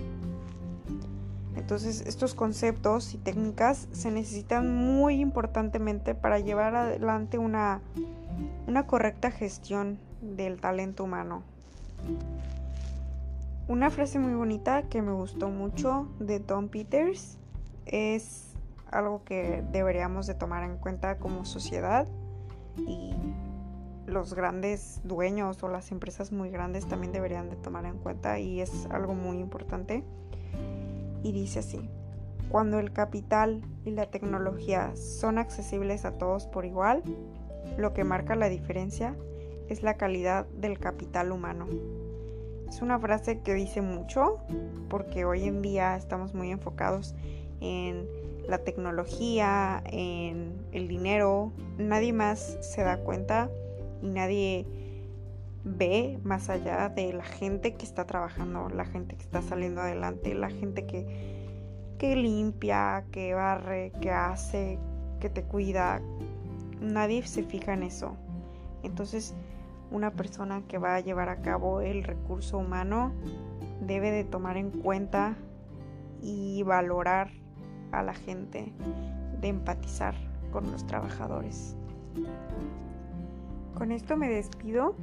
entonces 1.56 2.02
estos 2.06 2.34
conceptos 2.34 3.14
y 3.14 3.18
técnicas 3.18 3.88
se 3.92 4.10
necesitan 4.10 4.74
muy 4.74 5.20
importantemente 5.20 6.14
para 6.14 6.38
llevar 6.38 6.74
adelante 6.74 7.38
una, 7.38 7.80
una 8.66 8.86
correcta 8.86 9.30
gestión 9.30 9.98
del 10.22 10.60
talento 10.60 11.04
humano. 11.04 11.42
Una 13.68 13.90
frase 13.90 14.18
muy 14.18 14.34
bonita 14.34 14.82
que 14.82 15.02
me 15.02 15.12
gustó 15.12 15.48
mucho 15.48 16.08
de 16.18 16.40
Tom 16.40 16.68
Peters 16.68 17.38
es 17.86 18.52
algo 18.90 19.22
que 19.24 19.62
deberíamos 19.70 20.26
de 20.26 20.34
tomar 20.34 20.64
en 20.64 20.76
cuenta 20.76 21.18
como 21.18 21.44
sociedad 21.44 22.08
y 22.76 23.14
los 24.06 24.34
grandes 24.34 25.00
dueños 25.04 25.62
o 25.62 25.68
las 25.68 25.92
empresas 25.92 26.32
muy 26.32 26.50
grandes 26.50 26.86
también 26.86 27.12
deberían 27.12 27.48
de 27.48 27.56
tomar 27.56 27.86
en 27.86 27.98
cuenta 27.98 28.38
y 28.38 28.60
es 28.60 28.86
algo 28.90 29.14
muy 29.14 29.38
importante 29.38 30.02
y 31.22 31.32
dice 31.32 31.60
así, 31.60 31.80
cuando 32.50 32.78
el 32.78 32.92
capital 32.92 33.62
y 33.84 33.90
la 33.90 34.06
tecnología 34.06 34.94
son 34.96 35.38
accesibles 35.38 36.04
a 36.04 36.12
todos 36.12 36.46
por 36.46 36.64
igual, 36.64 37.02
lo 37.76 37.94
que 37.94 38.04
marca 38.04 38.34
la 38.34 38.48
diferencia 38.48 39.14
es 39.68 39.82
la 39.82 39.94
calidad 39.94 40.46
del 40.46 40.78
capital 40.78 41.30
humano. 41.30 41.68
Es 42.68 42.82
una 42.82 42.98
frase 42.98 43.40
que 43.40 43.54
dice 43.54 43.80
mucho 43.80 44.38
porque 44.88 45.24
hoy 45.24 45.44
en 45.44 45.62
día 45.62 45.96
estamos 45.96 46.34
muy 46.34 46.50
enfocados 46.50 47.14
en 47.60 48.06
la 48.48 48.58
tecnología, 48.58 49.82
en 49.86 50.54
el 50.72 50.88
dinero. 50.88 51.52
Nadie 51.78 52.12
más 52.12 52.58
se 52.60 52.82
da 52.82 52.98
cuenta 52.98 53.48
y 54.02 54.08
nadie 54.08 54.66
ve 55.64 56.18
más 56.22 56.48
allá 56.48 56.88
de 56.88 57.12
la 57.12 57.24
gente 57.24 57.74
que 57.74 57.84
está 57.84 58.06
trabajando, 58.06 58.68
la 58.68 58.84
gente 58.84 59.16
que 59.16 59.22
está 59.22 59.42
saliendo 59.42 59.80
adelante, 59.80 60.34
la 60.34 60.50
gente 60.50 60.86
que, 60.86 61.96
que 61.98 62.16
limpia, 62.16 63.04
que 63.10 63.34
barre, 63.34 63.92
que 64.00 64.10
hace, 64.10 64.78
que 65.20 65.28
te 65.28 65.42
cuida. 65.42 66.00
Nadie 66.80 67.22
se 67.26 67.42
fija 67.42 67.74
en 67.74 67.82
eso. 67.82 68.16
Entonces, 68.82 69.34
una 69.90 70.12
persona 70.12 70.62
que 70.66 70.78
va 70.78 70.94
a 70.94 71.00
llevar 71.00 71.28
a 71.28 71.42
cabo 71.42 71.80
el 71.80 72.04
recurso 72.04 72.58
humano 72.58 73.12
debe 73.80 74.10
de 74.10 74.24
tomar 74.24 74.56
en 74.56 74.70
cuenta 74.70 75.36
y 76.22 76.62
valorar 76.62 77.30
a 77.92 78.02
la 78.02 78.14
gente, 78.14 78.72
de 79.40 79.48
empatizar 79.48 80.14
con 80.52 80.70
los 80.70 80.86
trabajadores. 80.86 81.76
Con 83.74 83.92
esto 83.92 84.16
me 84.16 84.28
despido. 84.28 84.94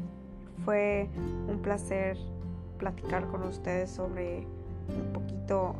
Fue 0.66 1.10
un 1.48 1.60
placer 1.62 2.18
platicar 2.78 3.28
con 3.28 3.44
ustedes 3.44 3.90
sobre 3.90 4.46
un 4.90 5.14
poquito 5.14 5.76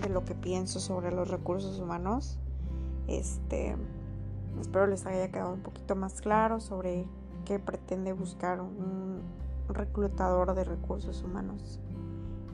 de 0.00 0.08
lo 0.08 0.24
que 0.24 0.34
pienso 0.34 0.80
sobre 0.80 1.12
los 1.12 1.28
recursos 1.28 1.78
humanos. 1.78 2.38
Este, 3.06 3.76
espero 4.60 4.86
les 4.86 5.06
haya 5.06 5.30
quedado 5.30 5.52
un 5.52 5.60
poquito 5.60 5.96
más 5.96 6.20
claro 6.20 6.60
sobre 6.60 7.06
qué 7.44 7.58
pretende 7.58 8.12
buscar 8.12 8.60
un 8.60 9.22
reclutador 9.68 10.54
de 10.54 10.64
recursos 10.64 11.22
humanos. 11.22 11.80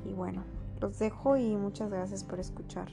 Y 0.04 0.12
bueno, 0.12 0.42
los 0.80 0.98
dejo 0.98 1.36
y 1.36 1.56
muchas 1.56 1.90
gracias 1.90 2.24
por 2.24 2.40
escuchar. 2.40 2.88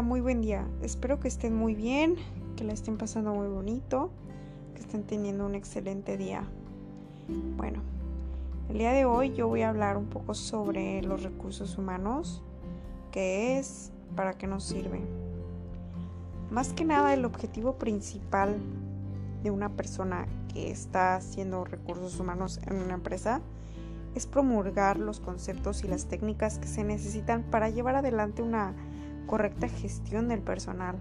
Muy 0.00 0.22
buen 0.22 0.40
día. 0.40 0.66
Espero 0.80 1.20
que 1.20 1.28
estén 1.28 1.54
muy 1.54 1.74
bien, 1.74 2.16
que 2.56 2.64
la 2.64 2.72
estén 2.72 2.96
pasando 2.96 3.34
muy 3.34 3.46
bonito, 3.46 4.10
que 4.74 4.80
estén 4.80 5.04
teniendo 5.04 5.44
un 5.44 5.54
excelente 5.54 6.16
día. 6.16 6.48
Bueno, 7.58 7.82
el 8.70 8.78
día 8.78 8.92
de 8.92 9.04
hoy 9.04 9.34
yo 9.34 9.48
voy 9.48 9.60
a 9.60 9.68
hablar 9.68 9.98
un 9.98 10.06
poco 10.06 10.32
sobre 10.32 11.02
los 11.02 11.22
recursos 11.22 11.76
humanos, 11.76 12.42
qué 13.10 13.58
es, 13.58 13.92
para 14.16 14.32
qué 14.32 14.46
nos 14.46 14.64
sirve. 14.64 15.02
Más 16.50 16.72
que 16.72 16.86
nada 16.86 17.12
el 17.12 17.26
objetivo 17.26 17.74
principal 17.74 18.56
de 19.42 19.50
una 19.50 19.68
persona 19.68 20.26
que 20.54 20.70
está 20.70 21.16
haciendo 21.16 21.66
recursos 21.66 22.18
humanos 22.18 22.60
en 22.66 22.76
una 22.76 22.94
empresa 22.94 23.42
es 24.14 24.26
promulgar 24.26 24.98
los 24.98 25.20
conceptos 25.20 25.84
y 25.84 25.88
las 25.88 26.06
técnicas 26.06 26.58
que 26.58 26.66
se 26.66 26.82
necesitan 26.82 27.42
para 27.42 27.68
llevar 27.68 27.96
adelante 27.96 28.42
una 28.42 28.74
correcta 29.26 29.68
gestión 29.68 30.28
del 30.28 30.40
personal. 30.40 30.96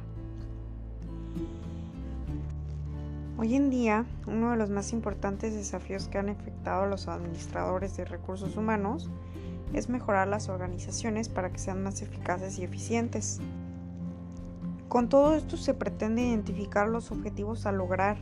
Hoy 3.37 3.55
en 3.55 3.71
día, 3.71 4.05
uno 4.27 4.51
de 4.51 4.57
los 4.57 4.69
más 4.69 4.93
importantes 4.93 5.55
desafíos 5.55 6.07
que 6.07 6.19
han 6.19 6.29
afectado 6.29 6.83
a 6.83 6.87
los 6.87 7.07
administradores 7.07 7.97
de 7.97 8.05
recursos 8.05 8.55
humanos 8.55 9.09
es 9.73 9.89
mejorar 9.89 10.27
las 10.27 10.47
organizaciones 10.47 11.27
para 11.27 11.51
que 11.51 11.57
sean 11.57 11.81
más 11.81 12.03
eficaces 12.03 12.59
y 12.59 12.63
eficientes. 12.63 13.39
Con 14.89 15.09
todo 15.09 15.33
esto 15.35 15.57
se 15.57 15.73
pretende 15.73 16.21
identificar 16.21 16.87
los 16.87 17.11
objetivos 17.11 17.65
a 17.65 17.71
lograr, 17.71 18.17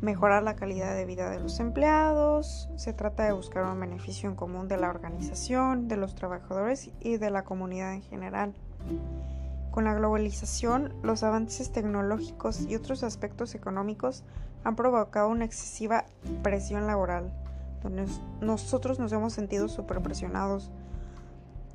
mejorar 0.00 0.42
la 0.42 0.54
calidad 0.54 0.94
de 0.94 1.04
vida 1.04 1.30
de 1.30 1.40
los 1.40 1.58
empleados, 1.58 2.68
se 2.76 2.92
trata 2.92 3.24
de 3.24 3.32
buscar 3.32 3.64
un 3.64 3.80
beneficio 3.80 4.28
en 4.28 4.36
común 4.36 4.68
de 4.68 4.76
la 4.76 4.90
organización, 4.90 5.88
de 5.88 5.96
los 5.96 6.14
trabajadores 6.14 6.90
y 7.00 7.16
de 7.16 7.30
la 7.30 7.44
comunidad 7.44 7.94
en 7.94 8.02
general. 8.02 8.54
Con 9.70 9.84
la 9.84 9.94
globalización, 9.94 10.92
los 11.02 11.22
avances 11.22 11.70
tecnológicos 11.70 12.62
y 12.62 12.74
otros 12.74 13.04
aspectos 13.04 13.54
económicos 13.54 14.24
han 14.64 14.76
provocado 14.76 15.28
una 15.28 15.44
excesiva 15.44 16.06
presión 16.42 16.86
laboral, 16.86 17.32
donde 17.82 18.06
nosotros 18.40 18.98
nos 18.98 19.12
hemos 19.12 19.32
sentido 19.32 19.68
súper 19.68 20.00
presionados, 20.00 20.70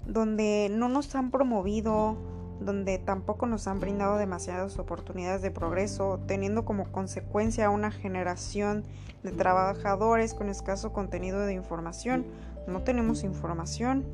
donde 0.06 0.70
no 0.72 0.90
nos 0.90 1.16
han 1.16 1.32
promovido, 1.32 2.18
donde 2.60 2.98
tampoco 2.98 3.46
nos 3.46 3.68
han 3.68 3.80
brindado 3.80 4.18
demasiadas 4.18 4.78
oportunidades 4.80 5.42
de 5.42 5.52
progreso, 5.52 6.20
teniendo 6.28 6.66
como 6.66 6.92
consecuencia 6.92 7.70
una 7.70 7.92
generación 7.92 8.84
de 9.24 9.32
trabajadores 9.32 10.34
con 10.34 10.50
escaso 10.50 10.92
contenido 10.92 11.40
de 11.42 11.54
información. 11.54 12.26
No 12.68 12.82
tenemos 12.82 13.24
información, 13.24 14.06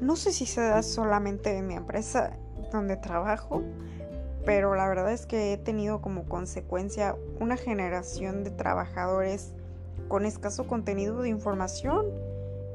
no 0.00 0.16
sé 0.16 0.32
si 0.32 0.46
se 0.46 0.60
da 0.60 0.82
solamente 0.82 1.56
en 1.56 1.66
mi 1.66 1.74
empresa 1.74 2.36
donde 2.72 2.96
trabajo, 2.96 3.62
pero 4.44 4.74
la 4.74 4.88
verdad 4.88 5.12
es 5.12 5.26
que 5.26 5.52
he 5.52 5.56
tenido 5.58 6.00
como 6.00 6.24
consecuencia 6.24 7.16
una 7.38 7.56
generación 7.56 8.44
de 8.44 8.50
trabajadores 8.50 9.52
con 10.08 10.24
escaso 10.24 10.66
contenido 10.66 11.20
de 11.22 11.28
información 11.28 12.06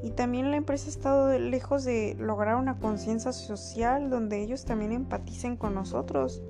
y 0.02 0.10
también 0.10 0.50
la 0.50 0.56
empresa 0.56 0.86
ha 0.86 0.90
estado 0.90 1.38
lejos 1.38 1.84
de 1.84 2.16
lograr 2.18 2.56
una 2.56 2.78
conciencia 2.78 3.32
social 3.32 4.10
donde 4.10 4.42
ellos 4.42 4.64
también 4.64 4.92
empaticen 4.92 5.56
con 5.56 5.74
nosotros. 5.74 6.42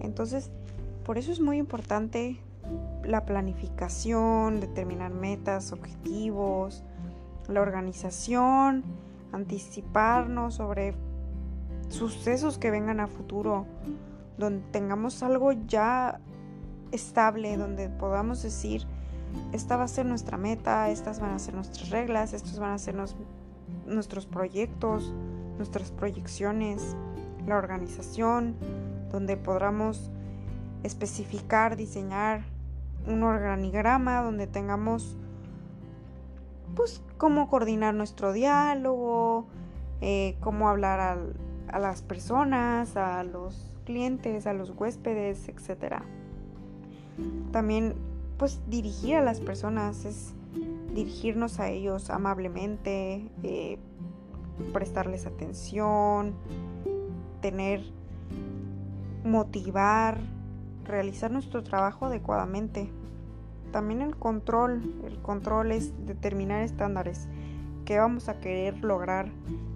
Entonces, 0.00 0.50
por 1.04 1.18
eso 1.18 1.32
es 1.32 1.40
muy 1.40 1.56
importante 1.56 2.38
la 3.04 3.24
planificación, 3.24 4.60
determinar 4.60 5.12
metas, 5.12 5.72
objetivos, 5.72 6.84
la 7.48 7.60
organización 7.60 8.84
anticiparnos 9.36 10.54
sobre 10.54 10.94
sucesos 11.88 12.58
que 12.58 12.70
vengan 12.70 13.00
a 13.00 13.06
futuro, 13.06 13.66
donde 14.38 14.64
tengamos 14.70 15.22
algo 15.22 15.52
ya 15.52 16.20
estable, 16.92 17.56
donde 17.56 17.88
podamos 17.88 18.42
decir, 18.42 18.82
esta 19.52 19.76
va 19.76 19.84
a 19.84 19.88
ser 19.88 20.06
nuestra 20.06 20.36
meta, 20.36 20.90
estas 20.90 21.20
van 21.20 21.30
a 21.30 21.38
ser 21.38 21.54
nuestras 21.54 21.90
reglas, 21.90 22.32
estos 22.32 22.58
van 22.58 22.72
a 22.72 22.78
ser 22.78 22.96
nuestros 23.86 24.26
proyectos, 24.26 25.12
nuestras 25.56 25.90
proyecciones, 25.90 26.96
la 27.46 27.56
organización, 27.56 28.56
donde 29.10 29.36
podamos 29.36 30.10
especificar, 30.82 31.76
diseñar 31.76 32.44
un 33.06 33.22
organigrama, 33.22 34.22
donde 34.22 34.46
tengamos 34.46 35.16
pues 36.74 37.02
cómo 37.18 37.48
coordinar 37.48 37.94
nuestro 37.94 38.32
diálogo, 38.32 39.46
eh, 40.00 40.36
cómo 40.40 40.68
hablar 40.68 41.18
a 41.68 41.78
las 41.78 42.02
personas, 42.02 42.96
a 42.96 43.24
los 43.24 43.74
clientes, 43.84 44.46
a 44.46 44.52
los 44.52 44.70
huéspedes, 44.70 45.48
etc. 45.48 46.02
También 47.52 47.94
pues 48.36 48.60
dirigir 48.68 49.16
a 49.16 49.22
las 49.22 49.40
personas 49.40 50.04
es 50.04 50.34
dirigirnos 50.94 51.60
a 51.60 51.68
ellos 51.68 52.10
amablemente, 52.10 53.30
eh, 53.42 53.78
prestarles 54.72 55.26
atención, 55.26 56.34
tener, 57.40 57.82
motivar, 59.24 60.18
realizar 60.84 61.30
nuestro 61.30 61.62
trabajo 61.62 62.06
adecuadamente. 62.06 62.90
También 63.76 64.00
el 64.00 64.16
control. 64.16 64.80
El 65.04 65.18
control 65.18 65.70
es 65.70 65.92
determinar 66.06 66.62
estándares 66.62 67.28
que 67.84 67.98
vamos 67.98 68.30
a 68.30 68.40
querer 68.40 68.82
lograr 68.82 69.28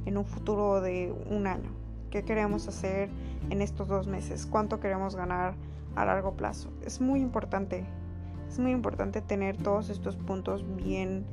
en 0.06 0.16
un 0.16 0.24
futuro 0.24 0.80
de 0.80 1.14
un 1.28 1.46
año. 1.46 1.68
¿Qué 2.10 2.24
queremos 2.24 2.66
hacer 2.66 3.10
en 3.50 3.60
estos 3.60 3.88
dos 3.88 4.06
meses? 4.06 4.46
¿Cuánto 4.46 4.80
queremos 4.80 5.16
ganar 5.16 5.52
a 5.96 6.06
largo 6.06 6.32
plazo? 6.32 6.70
Es 6.82 7.02
muy 7.02 7.20
importante. 7.20 7.84
Es 8.48 8.58
muy 8.58 8.70
importante 8.70 9.20
tener 9.20 9.58
todos 9.58 9.90
estos 9.90 10.16
puntos 10.16 10.64
bien, 10.76 11.26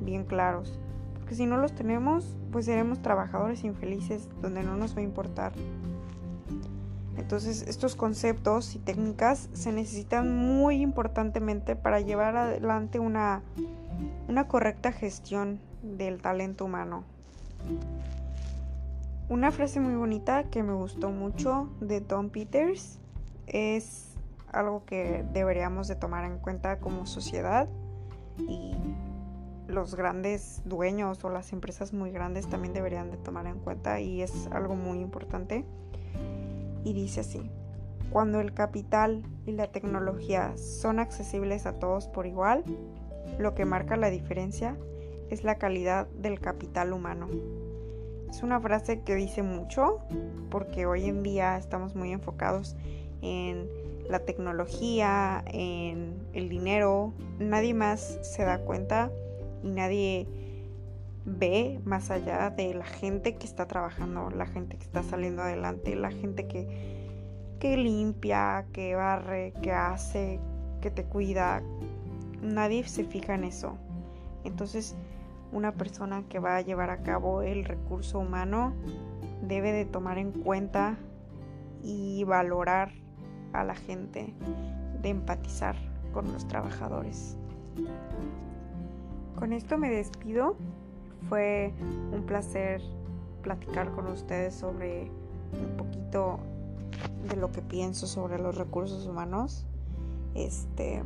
bien 0.00 0.24
claros. 0.24 0.78
Porque 1.14 1.34
si 1.34 1.44
no 1.44 1.56
los 1.56 1.74
tenemos, 1.74 2.36
pues 2.52 2.66
seremos 2.66 3.02
trabajadores 3.02 3.64
infelices 3.64 4.28
donde 4.40 4.62
no 4.62 4.76
nos 4.76 4.94
va 4.94 5.00
a 5.00 5.02
importar 5.02 5.54
entonces 7.22 7.62
estos 7.68 7.94
conceptos 7.94 8.74
y 8.74 8.80
técnicas 8.80 9.48
se 9.52 9.70
necesitan 9.70 10.36
muy 10.36 10.82
importantemente 10.82 11.76
para 11.76 12.00
llevar 12.00 12.36
adelante 12.36 12.98
una, 12.98 13.42
una 14.28 14.48
correcta 14.48 14.90
gestión 14.90 15.60
del 15.84 16.20
talento 16.20 16.64
humano. 16.64 17.04
Una 19.28 19.52
frase 19.52 19.78
muy 19.78 19.94
bonita 19.94 20.50
que 20.50 20.64
me 20.64 20.72
gustó 20.72 21.10
mucho 21.10 21.70
de 21.80 22.00
Tom 22.00 22.28
Peters 22.28 22.98
es 23.46 24.14
algo 24.50 24.84
que 24.84 25.24
deberíamos 25.32 25.86
de 25.86 25.94
tomar 25.94 26.24
en 26.24 26.38
cuenta 26.38 26.80
como 26.80 27.06
sociedad 27.06 27.68
y 28.36 28.74
los 29.68 29.94
grandes 29.94 30.60
dueños 30.64 31.22
o 31.24 31.30
las 31.30 31.52
empresas 31.52 31.92
muy 31.92 32.10
grandes 32.10 32.48
también 32.48 32.74
deberían 32.74 33.12
de 33.12 33.16
tomar 33.16 33.46
en 33.46 33.60
cuenta 33.60 34.00
y 34.00 34.22
es 34.22 34.48
algo 34.48 34.74
muy 34.74 34.98
importante 34.98 35.64
y 36.84 36.92
dice 36.92 37.20
así, 37.20 37.50
cuando 38.10 38.40
el 38.40 38.52
capital 38.52 39.22
y 39.46 39.52
la 39.52 39.68
tecnología 39.68 40.56
son 40.56 40.98
accesibles 40.98 41.66
a 41.66 41.78
todos 41.78 42.08
por 42.08 42.26
igual, 42.26 42.64
lo 43.38 43.54
que 43.54 43.64
marca 43.64 43.96
la 43.96 44.10
diferencia 44.10 44.76
es 45.30 45.44
la 45.44 45.56
calidad 45.56 46.06
del 46.08 46.40
capital 46.40 46.92
humano. 46.92 47.28
Es 48.28 48.42
una 48.42 48.60
frase 48.60 49.00
que 49.00 49.14
dice 49.14 49.42
mucho 49.42 50.00
porque 50.50 50.86
hoy 50.86 51.06
en 51.06 51.22
día 51.22 51.56
estamos 51.56 51.94
muy 51.94 52.12
enfocados 52.12 52.76
en 53.22 53.68
la 54.08 54.20
tecnología, 54.20 55.42
en 55.46 56.14
el 56.32 56.48
dinero. 56.48 57.12
Nadie 57.38 57.74
más 57.74 58.18
se 58.22 58.44
da 58.44 58.58
cuenta 58.58 59.10
y 59.62 59.70
nadie 59.70 60.26
ve 61.24 61.80
más 61.84 62.10
allá 62.10 62.50
de 62.50 62.74
la 62.74 62.84
gente 62.84 63.36
que 63.36 63.46
está 63.46 63.66
trabajando, 63.66 64.30
la 64.30 64.46
gente 64.46 64.76
que 64.76 64.84
está 64.84 65.02
saliendo 65.02 65.42
adelante, 65.42 65.94
la 65.94 66.10
gente 66.10 66.46
que, 66.46 67.08
que 67.60 67.76
limpia, 67.76 68.66
que 68.72 68.94
barre, 68.94 69.52
que 69.62 69.72
hace, 69.72 70.40
que 70.80 70.90
te 70.90 71.04
cuida. 71.04 71.62
Nadie 72.40 72.86
se 72.88 73.04
fija 73.04 73.34
en 73.34 73.44
eso. 73.44 73.78
Entonces, 74.44 74.96
una 75.52 75.72
persona 75.72 76.24
que 76.28 76.38
va 76.38 76.56
a 76.56 76.60
llevar 76.60 76.90
a 76.90 77.02
cabo 77.02 77.42
el 77.42 77.64
recurso 77.64 78.18
humano 78.18 78.74
debe 79.42 79.72
de 79.72 79.84
tomar 79.84 80.18
en 80.18 80.32
cuenta 80.32 80.96
y 81.82 82.24
valorar 82.24 82.92
a 83.52 83.64
la 83.64 83.74
gente, 83.74 84.34
de 85.02 85.08
empatizar 85.10 85.76
con 86.12 86.32
los 86.32 86.46
trabajadores. 86.48 87.36
Con 89.36 89.52
esto 89.52 89.78
me 89.78 89.90
despido. 89.90 90.56
Fue 91.32 91.72
un 92.12 92.24
placer 92.24 92.82
platicar 93.40 93.90
con 93.92 94.06
ustedes 94.08 94.52
sobre 94.54 95.10
un 95.54 95.78
poquito 95.78 96.40
de 97.26 97.36
lo 97.36 97.50
que 97.50 97.62
pienso 97.62 98.06
sobre 98.06 98.38
los 98.38 98.54
recursos 98.54 99.06
humanos. 99.06 99.64
Este, 100.34 101.02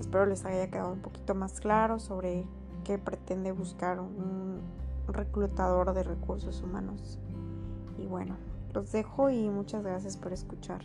espero 0.00 0.24
les 0.24 0.46
haya 0.46 0.70
quedado 0.70 0.94
un 0.94 1.00
poquito 1.00 1.34
más 1.34 1.60
claro 1.60 1.98
sobre 1.98 2.46
qué 2.84 2.96
pretende 2.96 3.52
buscar 3.52 4.00
un 4.00 4.62
reclutador 5.08 5.92
de 5.92 6.04
recursos 6.04 6.62
humanos. 6.62 7.18
Y 7.98 8.06
bueno, 8.06 8.38
los 8.72 8.92
dejo 8.92 9.28
y 9.28 9.50
muchas 9.50 9.82
gracias 9.82 10.16
por 10.16 10.32
escuchar. 10.32 10.80